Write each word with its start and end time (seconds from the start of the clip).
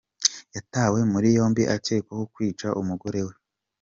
Yatawe 0.55 0.99
muri 1.11 1.27
yombi 1.37 1.63
akekwaho 1.75 2.23
kwica 2.33 2.67
umugore 2.81 3.19
we 3.27 3.33